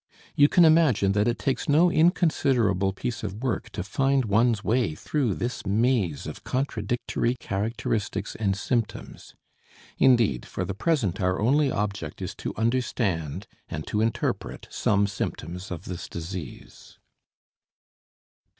You 0.35 0.47
can 0.49 0.65
imagine 0.65 1.11
that 1.11 1.27
it 1.27 1.37
takes 1.37 1.69
no 1.69 1.91
inconsiderable 1.91 2.91
piece 2.91 3.21
of 3.21 3.43
work 3.43 3.69
to 3.73 3.83
find 3.83 4.25
one's 4.25 4.63
way 4.63 4.95
through 4.95 5.35
this 5.35 5.63
maze 5.63 6.25
of 6.25 6.43
contradictory 6.43 7.35
characteristics 7.35 8.33
and 8.37 8.55
symptoms. 8.55 9.35
Indeed, 9.99 10.43
for 10.43 10.65
the 10.65 10.73
present 10.73 11.21
our 11.21 11.39
only 11.39 11.69
object 11.71 12.19
is 12.19 12.33
to 12.37 12.51
understand 12.57 13.45
and 13.69 13.85
to 13.85 14.01
interpret 14.01 14.67
some 14.71 15.05
symptoms 15.05 15.69
of 15.69 15.85
this 15.85 16.09
disease. 16.09 16.97